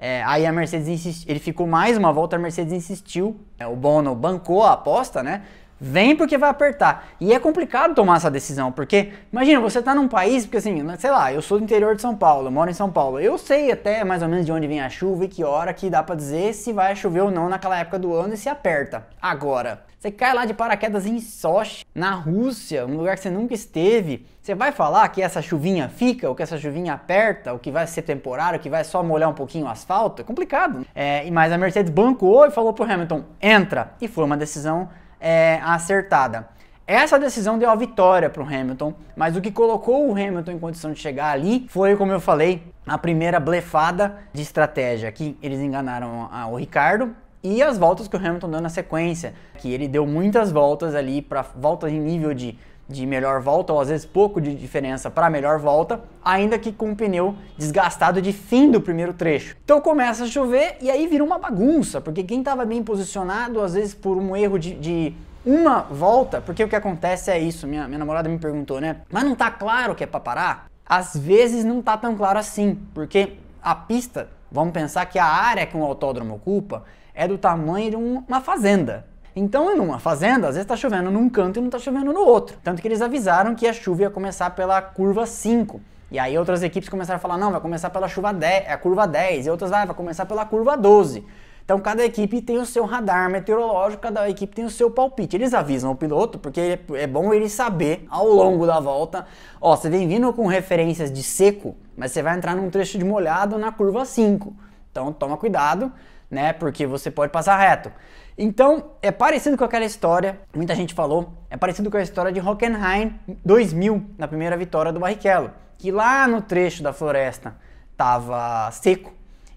[0.01, 3.75] é, aí a Mercedes insistiu, ele ficou mais uma volta, a Mercedes insistiu, é, o
[3.75, 5.43] Bono bancou a aposta, né?
[5.79, 7.09] Vem porque vai apertar.
[7.19, 11.11] E é complicado tomar essa decisão, porque imagina, você tá num país, porque assim, sei
[11.11, 13.19] lá, eu sou do interior de São Paulo, moro em São Paulo.
[13.19, 15.89] Eu sei até mais ou menos de onde vem a chuva e que hora que
[15.89, 19.07] dá para dizer se vai chover ou não naquela época do ano e se aperta.
[19.21, 23.53] Agora, você cai lá de paraquedas em Sochi, na Rússia, um lugar que você nunca
[23.53, 24.25] esteve.
[24.41, 27.85] Você vai falar que essa chuvinha fica, ou que essa chuvinha aperta, ou que vai
[27.85, 30.21] ser temporário, que vai só molhar um pouquinho o asfalto?
[30.21, 30.85] É complicado.
[30.95, 33.91] É, mas a Mercedes bancou e falou pro Hamilton: entra.
[33.99, 34.87] E foi uma decisão
[35.19, 36.47] é, acertada.
[36.87, 40.59] Essa decisão deu a vitória para o Hamilton, mas o que colocou o Hamilton em
[40.59, 45.59] condição de chegar ali foi, como eu falei, a primeira blefada de estratégia, que eles
[45.59, 50.07] enganaram o Ricardo e as voltas que o Hamilton deu na sequência, que ele deu
[50.07, 52.57] muitas voltas ali para voltas em nível de,
[52.89, 56.91] de melhor volta, ou às vezes pouco de diferença para melhor volta, ainda que com
[56.91, 59.55] o pneu desgastado de fim do primeiro trecho.
[59.63, 63.75] Então começa a chover e aí vira uma bagunça, porque quem estava bem posicionado, às
[63.75, 65.13] vezes por um erro de, de
[65.45, 69.01] uma volta, porque o que acontece é isso, minha, minha namorada me perguntou, né?
[69.11, 70.65] Mas não tá claro que é para parar?
[70.83, 75.67] Às vezes não tá tão claro assim, porque a pista, vamos pensar que a área
[75.67, 79.05] que um autódromo ocupa é do tamanho de uma fazenda.
[79.35, 82.57] Então, numa fazenda, às vezes está chovendo num canto e não está chovendo no outro.
[82.63, 85.79] Tanto que eles avisaram que a chuva ia começar pela curva 5.
[86.11, 88.77] E aí outras equipes começaram a falar, não, vai começar pela chuva 10, é a
[88.77, 91.23] curva 10, e outras, ah, vai começar pela curva 12.
[91.63, 95.35] Então cada equipe tem o seu radar meteorológico, cada equipe tem o seu palpite.
[95.35, 99.27] Eles avisam o piloto porque é bom ele saber ao longo da volta,
[99.61, 103.05] ó, você vem vindo com referências de seco, mas você vai entrar num trecho de
[103.05, 104.51] molhado na curva 5.
[104.89, 105.93] Então toma cuidado,
[106.27, 106.53] né?
[106.53, 107.91] Porque você pode passar reto.
[108.41, 112.39] Então, é parecido com aquela história, muita gente falou, é parecido com a história de
[112.39, 117.53] Hockenheim 2000, na primeira vitória do Barrichello, que lá no trecho da floresta
[117.91, 119.11] estava seco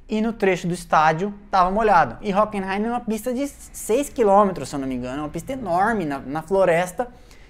[0.09, 2.17] e no trecho do estádio estava molhado.
[2.23, 5.29] E Hockenheim é uma pista de 6 km, se eu não me engano, é uma
[5.29, 7.07] pista enorme na, na floresta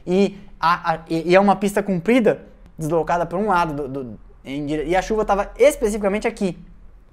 [0.07, 2.43] e, a, a, e, é uma pista comprida,
[2.77, 6.59] deslocada para um lado do, do, em, e a chuva estava especificamente aqui,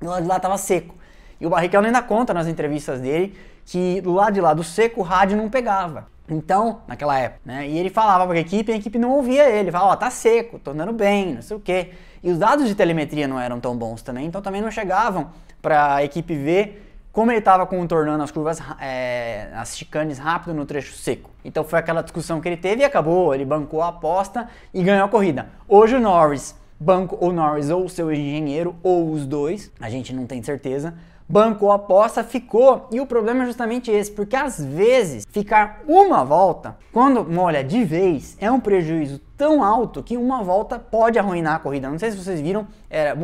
[0.01, 0.93] e o lado de lá estava seco.
[1.39, 3.33] E o Barrichello ainda conta nas entrevistas dele
[3.69, 6.07] que do lado de lá do seco o rádio não pegava.
[6.27, 7.67] Então, naquela época, né?
[7.67, 9.71] E ele falava para a equipe e a equipe não ouvia ele.
[9.71, 11.91] Falava, ó, oh, tá seco, tô andando bem, não sei o quê.
[12.23, 15.29] E os dados de telemetria não eram tão bons também, então também não chegavam
[15.61, 20.65] para a equipe ver como ele estava contornando as curvas, é, as chicanes rápido no
[20.65, 21.29] trecho seco.
[21.45, 23.35] Então foi aquela discussão que ele teve e acabou.
[23.35, 25.49] Ele bancou a aposta e ganhou a corrida.
[25.67, 30.25] Hoje o Norris, banco ou Norris ou seu engenheiro ou os dois, a gente não
[30.25, 30.95] tem certeza,
[31.29, 32.87] bancou a aposta, ficou.
[32.91, 37.85] E o problema é justamente esse, porque às vezes ficar uma volta, quando molha de
[37.85, 41.89] vez, é um prejuízo tão alto que uma volta pode arruinar a corrida.
[41.89, 42.67] Não sei se vocês viram,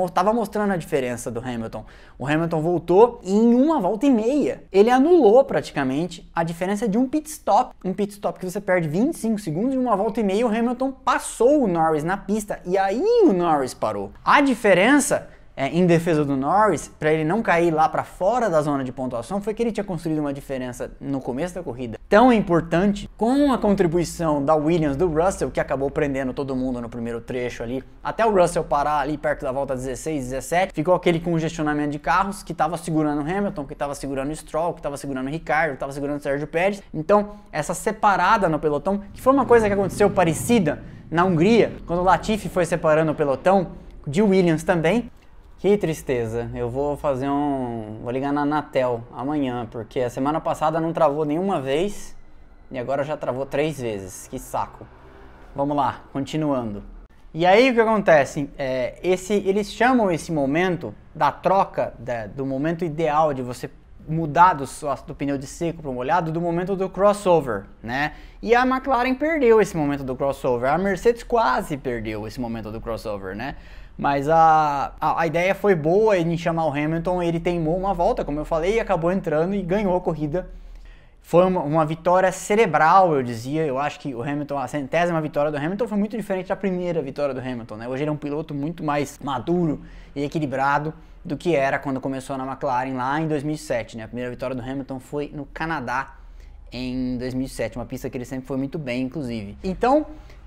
[0.06, 1.84] estava mostrando a diferença do Hamilton.
[2.18, 6.98] O Hamilton voltou e em uma volta e meia ele anulou praticamente a diferença de
[6.98, 7.76] um pit stop.
[7.84, 10.94] Um pit stop que você perde 25 segundos e uma volta e meia o Hamilton
[10.94, 14.12] passou o Norris na pista e aí o Norris parou.
[14.24, 18.62] A diferença é, em defesa do Norris, para ele não cair lá para fora da
[18.62, 22.32] zona de pontuação, foi que ele tinha construído uma diferença no começo da corrida tão
[22.32, 27.20] importante, com a contribuição da Williams, do Russell, que acabou prendendo todo mundo no primeiro
[27.20, 31.92] trecho ali, até o Russell parar ali perto da volta 16, 17, ficou aquele congestionamento
[31.92, 35.28] de carros que estava segurando o Hamilton, que estava segurando o Stroll, que estava segurando
[35.28, 36.82] o Ricardo, que estava segurando o Sérgio Pérez.
[36.94, 42.00] Então, essa separada no pelotão, que foi uma coisa que aconteceu parecida na Hungria, quando
[42.00, 43.72] o Latifi foi separando o pelotão,
[44.08, 45.10] de Williams também,
[45.66, 46.48] Que tristeza.
[46.54, 47.98] Eu vou fazer um.
[48.04, 52.16] Vou ligar na Anatel amanhã, porque a semana passada não travou nenhuma vez
[52.70, 54.28] e agora já travou três vezes.
[54.28, 54.86] Que saco.
[55.56, 56.84] Vamos lá, continuando.
[57.34, 58.48] E aí o que acontece?
[58.60, 63.68] É, esse, eles chamam esse momento da troca, da, do momento ideal de você
[64.08, 64.66] mudar do,
[65.08, 68.14] do pneu de seco para molhado, do momento do crossover, né?
[68.40, 70.72] E a McLaren perdeu esse momento do crossover.
[70.72, 73.56] A Mercedes quase perdeu esse momento do crossover, né?
[73.98, 78.26] Mas a, a, a, ideia foi boa em chamar o Hamilton, ele teimou uma volta,
[78.26, 80.50] como eu falei, e acabou entrando e ganhou a corrida.
[81.22, 83.66] Foi uma, uma, vitória cerebral, eu dizia.
[83.66, 87.02] Eu acho que o Hamilton, a centésima vitória do Hamilton foi muito diferente da primeira
[87.02, 87.78] vitória do Hamilton.
[87.78, 87.88] Né?
[87.88, 89.82] Hoje ele é um piloto muito mais maduro
[90.16, 93.98] e equilibrado do que era quando começou na McLaren lá em 2007.
[93.98, 94.04] Né?
[94.04, 96.16] A primeira vitória do Hamilton foi no Canadá
[96.72, 99.58] em 2007, uma pista que ele sempre foi muito bem, inclusive.
[99.64, 100.06] Então,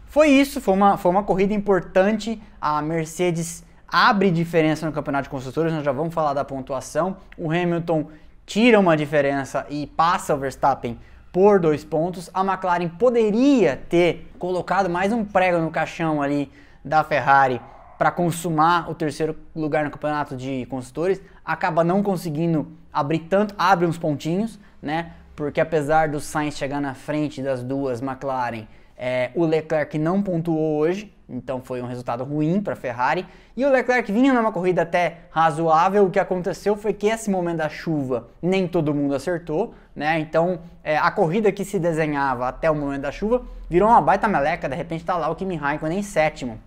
[0.08, 2.40] foi isso, foi uma, foi uma corrida importante.
[2.60, 7.18] A Mercedes abre diferença no campeonato de construtores, nós já vamos falar da pontuação.
[7.36, 8.06] O Hamilton
[8.46, 10.98] tira uma diferença e passa o Verstappen
[11.30, 12.30] por dois pontos.
[12.32, 16.50] A McLaren poderia ter colocado mais um prego no caixão ali
[16.82, 17.60] da Ferrari
[17.98, 23.84] para consumar o terceiro lugar no campeonato de construtores, acaba não conseguindo abrir tanto, abre
[23.84, 25.12] uns pontinhos, né?
[25.34, 28.66] Porque apesar do Sainz chegar na frente das duas McLaren,
[28.98, 33.24] é, o Leclerc não pontuou hoje, então foi um resultado ruim para a Ferrari.
[33.56, 36.06] E o Leclerc vinha numa corrida até razoável.
[36.06, 40.18] O que aconteceu foi que esse momento da chuva nem todo mundo acertou, né?
[40.18, 44.26] Então é, a corrida que se desenhava até o momento da chuva virou uma baita
[44.26, 44.68] meleca.
[44.68, 46.58] De repente está lá o Kimi Raikkonen em sétimo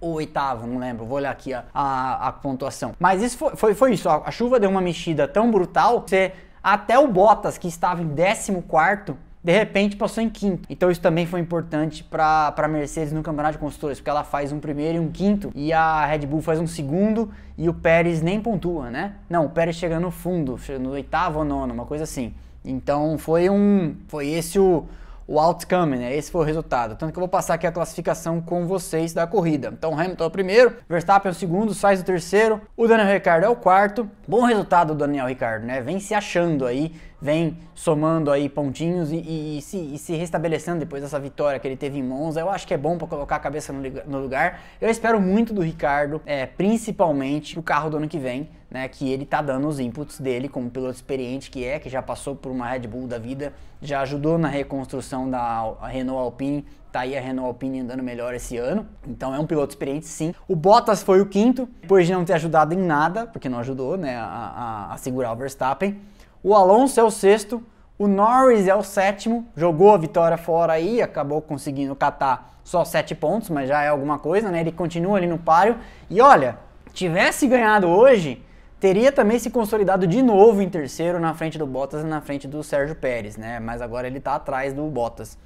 [0.00, 2.94] ou oitavo, não lembro, vou olhar aqui a, a, a pontuação.
[2.98, 6.32] Mas isso foi, foi, foi isso, a, a, chuva deu uma mexida tão brutal que
[6.62, 10.66] até o Bottas, que estava em décimo quarto, de repente passou em quinto.
[10.68, 14.52] Então isso também foi importante para a Mercedes no campeonato de construtores, porque ela faz
[14.52, 18.22] um primeiro e um quinto, e a Red Bull faz um segundo e o Pérez
[18.22, 19.14] nem pontua, né?
[19.28, 22.34] Não, o Pérez chega no fundo, no oitavo ou nono, uma coisa assim.
[22.64, 24.86] Então foi um, foi esse o
[25.30, 26.12] o outcome, né?
[26.16, 26.96] Esse foi o resultado.
[26.96, 29.72] Tanto que eu vou passar aqui a classificação com vocês da corrida.
[29.72, 33.06] Então, Hamilton é o primeiro, Verstappen é o segundo, Sainz é o terceiro, o Daniel
[33.06, 34.10] Ricciardo é o quarto.
[34.26, 35.80] Bom resultado do Daniel Ricciardo, né?
[35.80, 40.80] Vem se achando aí, vem somando aí pontinhos e, e, e, se, e, se, restabelecendo
[40.80, 42.40] depois dessa vitória que ele teve em Monza.
[42.40, 44.60] Eu acho que é bom para colocar a cabeça no, lugar.
[44.80, 49.10] Eu espero muito do Ricardo, é, principalmente o carro do ano que vem né, que
[49.10, 52.52] ele tá dando os inputs dele como piloto experiente que é, que já passou por
[52.52, 53.52] uma Red Bull da vida,
[53.82, 58.56] já ajudou na reconstrução da Renault Alpine, tá aí a Renault Alpine andando melhor esse
[58.56, 60.32] ano, então é um piloto experiente sim.
[60.46, 63.96] O Bottas foi o quinto, depois de não ter ajudado em nada, porque não ajudou,
[63.96, 64.22] né, a,
[64.90, 65.98] a, a segurar o Verstappen.
[66.42, 67.62] O Alonso é o sexto,
[67.98, 73.14] o Norris é o sétimo, jogou a vitória fora aí, acabou conseguindo catar só sete
[73.14, 74.60] pontos, mas já é alguma coisa, né?
[74.60, 75.76] Ele continua ali no páreo.
[76.08, 76.56] E olha,
[76.94, 78.42] tivesse ganhado hoje,
[78.78, 82.48] teria também se consolidado de novo em terceiro na frente do Bottas e na frente
[82.48, 83.60] do Sérgio Pérez, né?
[83.60, 85.36] Mas agora ele está atrás do Bottas.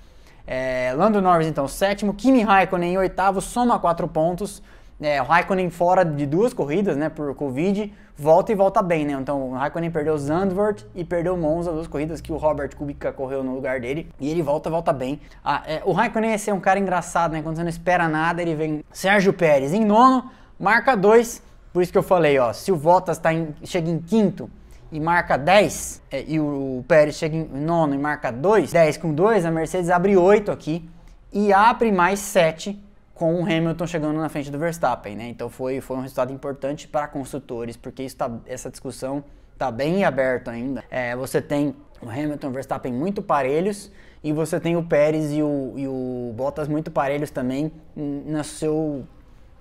[0.46, 4.62] É, Lando Norris então sétimo, Kimi Raikkonen em oitavo, soma quatro pontos.
[5.00, 9.12] É, o Raikkonen fora de duas corridas, né, por Covid, volta e volta bem, né?
[9.12, 13.42] Então o Raikkonen perdeu Zandvoort e perdeu Monza, duas corridas que o Robert Kubica correu
[13.42, 15.20] no lugar dele, e ele volta, volta bem.
[15.44, 17.42] Ah, é, o Raikkonen é ser um cara engraçado, né?
[17.42, 21.90] Quando você não espera nada, ele vem Sérgio Pérez em nono, marca dois, por isso
[21.90, 24.48] que eu falei, ó, se o Bottas tá em, chega em quinto
[24.92, 29.12] e marca 10, é, e o Pérez chega em nono e marca 2, 10 com
[29.12, 30.88] 2, a Mercedes abre 8 aqui
[31.32, 32.80] e abre mais 7
[33.14, 35.28] com o Hamilton chegando na frente do Verstappen, né?
[35.28, 40.04] Então foi, foi um resultado importante para construtores, porque isso tá, essa discussão está bem
[40.04, 40.82] aberta ainda.
[40.90, 43.90] É, você tem o Hamilton e o Verstappen muito parelhos
[44.22, 49.06] e você tem o Pérez e o, e o Bottas muito parelhos também no seu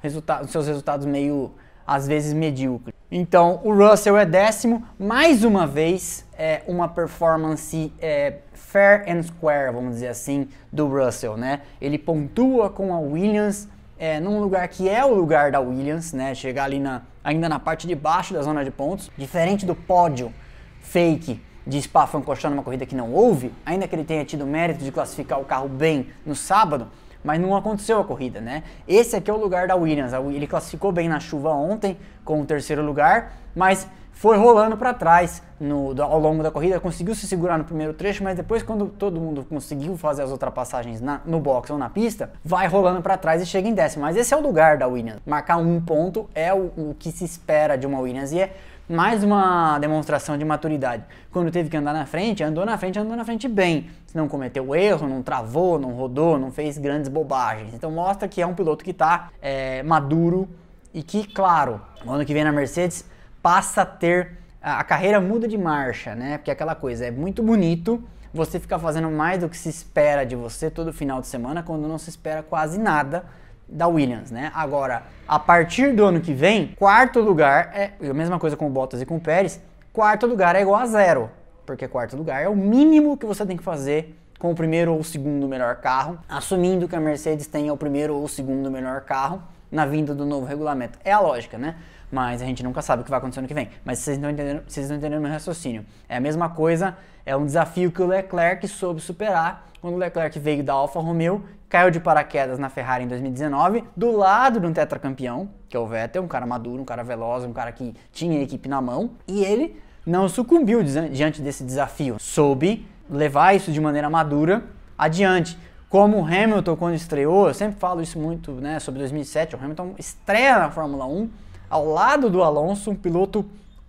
[0.02, 1.52] resultado, nos seus resultados meio
[1.86, 2.94] às vezes medíocre.
[3.12, 8.38] Então, o Russell é décimo, mais uma vez, é uma performance é,
[8.74, 11.62] fair and square, vamos dizer assim, do Russell, né?
[11.80, 16.34] Ele pontua com a Williams é, num lugar que é o lugar da Williams, né?
[16.34, 20.34] Chegar ali na, ainda na parte de baixo da zona de pontos, diferente do pódio
[20.82, 24.92] fake de Spa-Francorchamps numa corrida que não houve, ainda que ele tenha tido mérito de
[24.92, 26.88] classificar o carro bem no sábado,
[27.24, 28.64] mas não aconteceu a corrida, né?
[28.88, 30.12] Esse aqui é o lugar da Williams.
[30.34, 35.41] Ele classificou bem na chuva ontem com o terceiro lugar, mas foi rolando para trás
[35.60, 39.19] no, ao longo da corrida, conseguiu se segurar no primeiro trecho, mas depois quando todo
[39.19, 43.41] mundo conseguiu fazer as ultrapassagens na, no box ou na pista, vai rolando para trás
[43.41, 44.04] e chega em décimo.
[44.04, 45.19] Mas esse é o lugar da Williams.
[45.26, 48.56] Marcar um ponto é o, o que se espera de uma Williams e é
[48.88, 51.04] mais uma demonstração de maturidade.
[51.32, 53.89] Quando teve que andar na frente, andou na frente, andou na frente bem.
[54.13, 57.73] Não cometeu erro, não travou, não rodou, não fez grandes bobagens.
[57.73, 60.47] Então mostra que é um piloto que está é, maduro
[60.93, 63.06] e que, claro, no ano que vem na Mercedes
[63.43, 66.38] passa a ter a, carreira muda de marcha, né?
[66.38, 68.01] Porque é aquela coisa é muito bonito
[68.34, 71.88] você ficar fazendo mais do que se espera de você todo final de semana quando
[71.88, 73.25] não se espera quase nada
[73.67, 74.51] da Williams, né?
[74.56, 78.69] Agora, a partir do ano que vem, quarto lugar é a mesma coisa com o
[78.69, 79.60] Bottas e com o Pérez,
[79.91, 81.29] quarto lugar é igual a zero,
[81.65, 85.03] porque quarto lugar é o mínimo que você tem que fazer com o primeiro ou
[85.03, 89.86] segundo melhor carro, assumindo que a Mercedes tenha o primeiro ou segundo melhor carro na
[89.86, 90.99] vinda do novo regulamento.
[91.03, 91.75] É a lógica, né?
[92.13, 93.69] Mas a gente nunca sabe o que vai acontecer no que vem.
[93.84, 95.84] Mas vocês estão entendendo, vocês estão entendendo meu raciocínio.
[96.08, 96.95] É a mesma coisa,
[97.26, 101.43] é um desafio que o Leclerc soube superar quando o Leclerc veio da Alfa Romeo,
[101.67, 105.88] caiu de paraquedas na Ferrari em 2019, do lado de um tetracampeão, que é o
[105.88, 109.10] Vettel, um cara maduro, um cara veloz, um cara que tinha a equipe na mão,
[109.28, 112.17] e ele não sucumbiu diante desse desafio.
[112.19, 114.63] Soube levar isso de maneira madura
[114.97, 115.58] adiante.
[115.89, 119.95] Como o Hamilton, quando estreou, eu sempre falo isso muito né, sobre 2007, o Hamilton
[119.97, 121.30] estreia na Fórmula 1
[121.74, 123.44] ao lado do Alonso, um piloto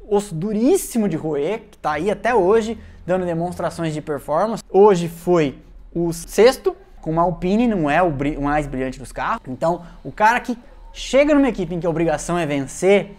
[0.09, 4.63] osso duríssimo de roer, que está aí até hoje dando demonstrações de performance.
[4.71, 5.59] Hoje foi
[5.95, 9.43] o sexto, com uma Alpine, não é o, mais brilhante dos carros.
[9.47, 10.57] Então, o cara que
[10.95, 13.15] chega numa equipe em que a obrigação é vencer,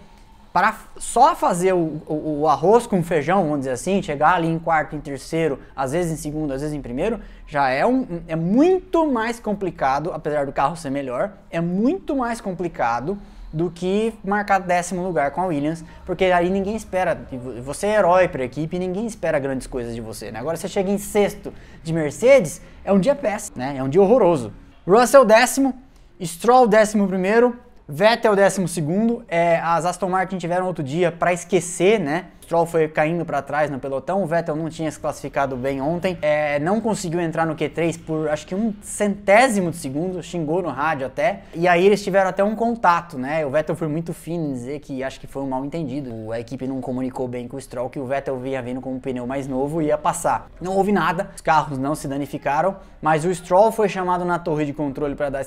[0.51, 4.57] para só fazer o, o, o, arroz com feijão, vamos dizer assim, chegar ali em
[4.57, 8.37] quarto, em terceiro, às vezes em segundo, às vezes em primeiro, já é, um, é
[8.37, 13.17] muito mais complicado, apesar do carro ser melhor, é muito mais complicado
[13.55, 17.17] do que marcar décimo lugar com a Williams, porque aí ninguém espera,
[17.63, 20.39] você é herói para a equipe, ninguém espera grandes coisas de você, né?
[20.39, 23.75] Agora você chega em sexto de Mercedes, é um dia péssimo, né?
[23.77, 24.51] É um dia horroroso.
[24.85, 25.73] Russell décimo,
[26.21, 31.97] Stroll décimo primeiro, Vettel décimo segundo, é, as Aston Martin tiveram outro dia para esquecer,
[31.97, 32.25] né?
[32.45, 36.15] Stroll foi caindo para trás no pelotão, o Vettel não tinha se classificado bem ontem,
[36.21, 40.69] é, não conseguiu entrar no Q3 por acho que um centésimo de segundo, xingou no
[40.69, 43.43] rádio até, e aí eles tiveram até um contato, né?
[43.43, 46.39] O Vettel foi muito fino em dizer que acho que foi um mal entendido, a
[46.39, 49.25] equipe não comunicou bem com o Stroll que o Vettel vinha vindo com um pneu
[49.25, 50.47] mais novo e ia passar.
[50.61, 54.65] Não houve nada, os carros não se danificaram, mas o Stroll foi chamado na torre
[54.65, 55.43] de controle para dar,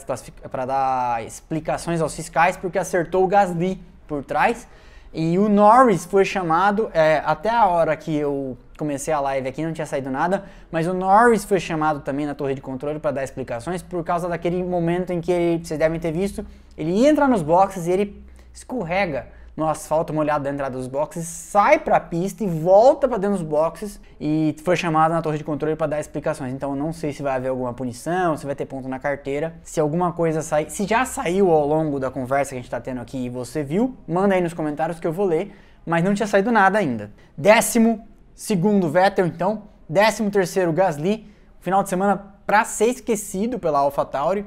[0.67, 4.67] dar explicações aos fiscais porque acertou o Gasly por trás
[5.13, 9.65] e o Norris foi chamado, é, até a hora que eu comecei a live aqui
[9.65, 13.11] não tinha saído nada, mas o Norris foi chamado também na torre de controle para
[13.11, 17.09] dar explicações por causa daquele momento em que ele, vocês devem ter visto, ele ia
[17.09, 19.27] entrar nos boxes e ele escorrega
[19.59, 23.39] no asfalto molhado da entrada dos boxes, sai para a pista e volta para dentro
[23.39, 26.55] dos boxes e foi chamado na torre de controle para dar explicações.
[26.55, 29.81] Então não sei se vai haver alguma punição, se vai ter ponto na carteira, se
[29.81, 33.01] alguma coisa sair, se já saiu ao longo da conversa que a gente está tendo
[33.01, 35.53] aqui e você viu, manda aí nos comentários que eu vou ler,
[35.85, 37.11] mas não tinha saído nada ainda.
[37.37, 44.47] Décimo segundo Vettel então, décimo terceiro Gasly, final de semana para ser esquecido pela AlphaTauri,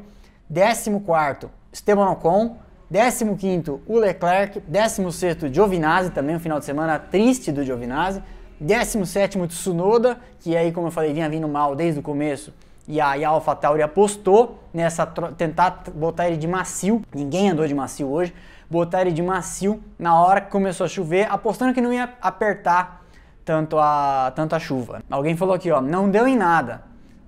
[0.49, 2.55] décimo quarto Esteban Ocon
[2.91, 8.21] 15º o Leclerc, 16º Giovinazzi, também um final de semana triste do Giovinazzi,
[8.61, 12.53] 17º Tsunoda, que aí como eu falei vinha vindo mal desde o começo,
[12.87, 17.73] e a, e a AlphaTauri apostou nessa tentar botar ele de macio, ninguém andou de
[17.73, 18.33] macio hoje,
[18.69, 23.05] botar ele de macio na hora que começou a chover, apostando que não ia apertar
[23.45, 25.01] tanto a, tanto a chuva.
[25.09, 26.83] Alguém falou aqui, ó, não deu em nada.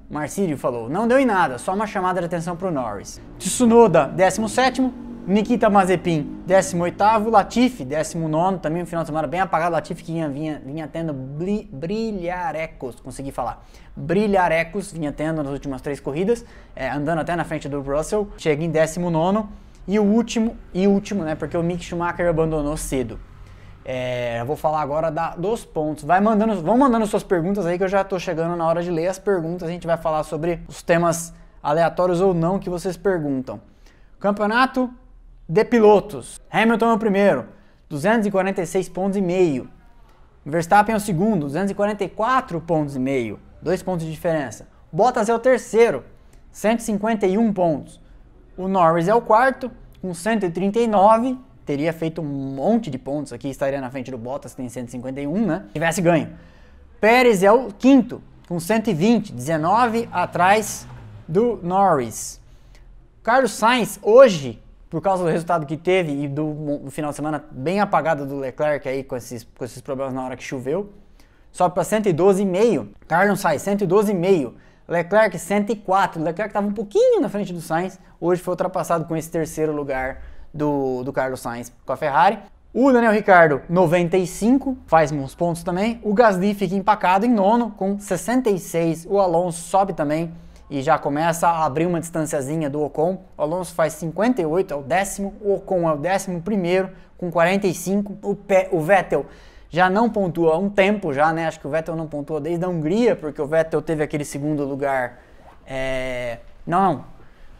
[0.09, 3.19] Marcílio falou, não deu em nada, só uma chamada de atenção para o Norris.
[3.39, 4.91] Tsunoda, 17º,
[5.25, 10.27] Nikita Mazepin, 18º, Latifi, 19º, também um final de semana bem apagado, Latifi que vinha,
[10.27, 16.43] vinha, vinha tendo brilharecos, consegui falar, brilharecos vinha tendo nas últimas três corridas,
[16.75, 19.47] é, andando até na frente do Russell, chega em 19º,
[19.87, 23.17] e o último, e último, né, porque o Mick Schumacher abandonou cedo.
[23.85, 26.03] É, eu vou falar agora da, dos pontos.
[26.03, 28.89] Vai mandando, vão mandando suas perguntas aí que eu já estou chegando na hora de
[28.89, 29.67] ler as perguntas.
[29.67, 33.59] A gente vai falar sobre os temas aleatórios ou não que vocês perguntam.
[34.21, 34.89] Campeonato
[35.47, 36.39] de pilotos.
[36.49, 37.45] Hamilton é o primeiro,
[37.89, 39.69] 246 pontos e meio.
[40.45, 44.67] Verstappen é o segundo, 244 pontos e meio, dois pontos de diferença.
[44.91, 46.03] Bottas é o terceiro,
[46.51, 47.99] 151 pontos.
[48.57, 53.81] O Norris é o quarto, com 139, teria feito um monte de pontos aqui, estaria
[53.81, 55.65] na frente do Bottas, tem 151, né?
[55.73, 56.33] Tivesse ganho.
[56.99, 60.87] Pérez é o quinto, com 120, 19 atrás
[61.27, 62.39] do Norris.
[63.21, 64.62] Carlos Sainz, hoje,
[64.93, 68.37] por causa do resultado que teve e do, do, final de semana bem apagado do
[68.37, 70.93] Leclerc aí com esses, com esses problemas na hora que choveu,
[71.51, 72.89] sobe para 112,5.
[73.07, 74.53] Carlos Sainz, 112,5.
[74.87, 76.21] Leclerc, 104.
[76.21, 80.21] Leclerc estava um pouquinho na frente do Sainz, hoje foi ultrapassado com esse terceiro lugar
[80.53, 82.37] do, do Carlos Sainz com a Ferrari.
[82.71, 85.99] O Daniel Ricardo, 95, faz uns pontos também.
[86.03, 89.07] O Gasly fica empacado em nono com 66.
[89.09, 90.31] O Alonso sobe também
[90.69, 93.23] e já começa a abrir uma distanciazinha do Ocon.
[93.37, 98.17] O Alonso faz 58, é o décimo, o Ocon é o décimo primeiro com 45.
[98.21, 99.25] O, Pe o Vettel
[99.69, 101.47] já não pontua há um tempo já, né?
[101.47, 104.63] Acho que o Vettel não pontua desde a Hungria, porque o Vettel teve aquele segundo
[104.65, 105.19] lugar.
[105.65, 106.39] É...
[106.65, 107.05] Não.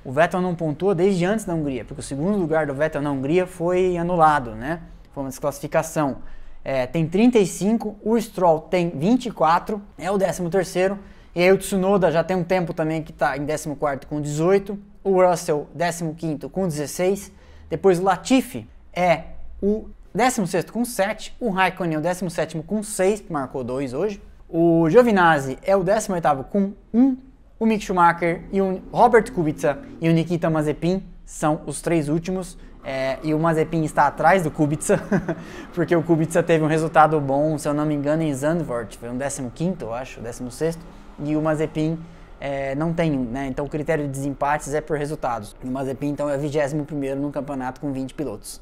[0.06, 3.12] O Vettel não pontua desde antes da Hungria, porque o segundo lugar do Vettel na
[3.12, 4.82] Hungria foi anulado, né?
[5.14, 6.18] Foi uma desclassificação.
[6.64, 11.00] É, tem 35, o Stroll tem 24, é o 13 terceiro.
[11.36, 13.76] E aí o Tsunoda já tem um tempo também que está em 14
[14.08, 15.68] com 18, o Russell
[16.16, 17.32] 15 com 16,
[17.70, 19.24] depois o Latifi é
[19.60, 24.88] o 16 com 7, o Raikkonen é o 17 com 6, marcou 2 hoje, o
[24.92, 27.18] Giovinazzi é o 18 com 1,
[27.60, 32.58] o Mick Schumacher e o Robert Kubica e o Nikita Mazepin são os três últimos.
[32.86, 35.02] É, e o Mazepin está atrás do Kubica,
[35.74, 39.10] porque o Kubica teve um resultado bom, se eu não me engano, em Zandvoort, foi
[39.10, 40.78] um 15, eu acho, 16
[41.20, 42.00] e o Mazepin
[42.40, 43.48] é, não tem, né?
[43.48, 45.56] Então o critério de desempates é por resultados.
[45.64, 48.62] O Mazepin então é 21 no campeonato com 20 pilotos.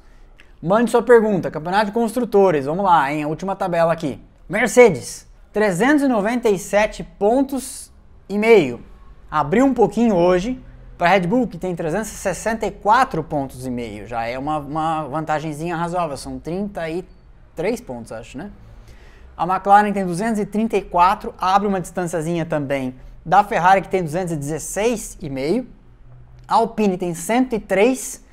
[0.62, 3.24] Mande sua pergunta, campeonato de construtores, vamos lá, hein?
[3.24, 4.22] A última tabela aqui.
[4.48, 7.92] Mercedes, 397 pontos
[8.30, 8.82] e meio.
[9.30, 10.62] Abriu um pouquinho hoje
[10.98, 14.06] para Red Bull, que tem 364 pontos e meio.
[14.06, 18.52] Já é uma, uma vantagemzinha razoável, são 33 pontos, acho, né?
[19.42, 22.94] A McLaren tem 234, abre uma distânciazinha também
[23.26, 25.66] da Ferrari que tem 216,5.
[26.48, 28.24] A Alpine tem 103,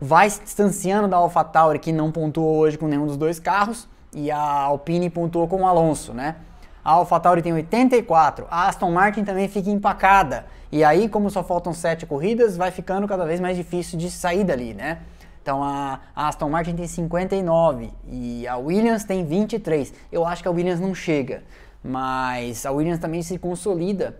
[0.00, 4.30] vai se distanciando da AlphaTauri que não pontuou hoje com nenhum dos dois carros e
[4.30, 6.36] a Alpine pontuou com o Alonso, né?
[6.82, 10.46] A AlphaTauri tem 84, a Aston Martin também fica empacada.
[10.72, 14.44] E aí, como só faltam 7 corridas, vai ficando cada vez mais difícil de sair
[14.44, 15.00] dali, né?
[15.42, 19.92] Então a, Aston Martin tem 59 e a Williams tem 23.
[20.10, 21.42] Eu acho que a Williams não chega,
[21.82, 24.16] mas a Williams também se consolida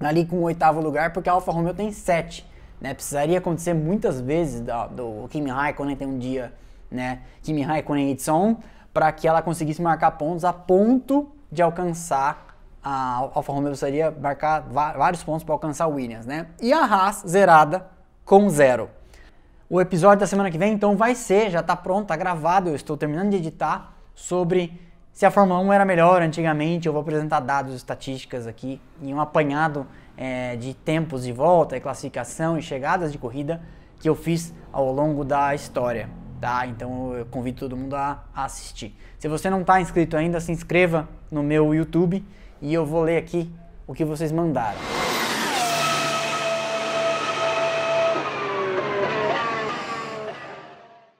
[0.00, 2.46] ali com o oitavo lugar porque a Alfa Romeo tem 7.
[2.80, 2.94] Né?
[2.94, 6.52] Precisaria acontecer muitas vezes do, Kimi Raikkonen ter um dia,
[6.90, 7.20] né?
[7.42, 8.56] Kimi Raikkonen Edson,
[8.92, 12.46] para que ela conseguisse marcar pontos a ponto de alcançar
[12.82, 16.46] a Alfa Romeo precisaria marcar vários pontos para alcançar a Williams, né?
[16.62, 17.86] E a Haas zerada
[18.24, 18.88] com zero.
[19.68, 22.76] O episódio da semana que vem, então, vai ser, já está pronto, está gravado, eu
[22.76, 24.80] estou terminando de editar, sobre
[25.12, 26.86] se a Fórmula 1 era melhor antigamente.
[26.86, 29.84] Eu vou apresentar dados estatísticas aqui e um apanhado
[30.16, 33.60] é, de tempos de volta, e classificação e chegadas de corrida
[33.98, 36.08] que eu fiz ao longo da história.
[36.40, 36.64] Tá?
[36.66, 38.96] Então eu convido todo mundo a, assistir.
[39.18, 42.24] Se você não está inscrito ainda, se inscreva no meu YouTube
[42.62, 43.50] e eu vou ler aqui
[43.84, 44.78] o que vocês mandaram.